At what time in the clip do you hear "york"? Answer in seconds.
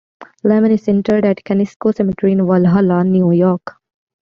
3.33-3.75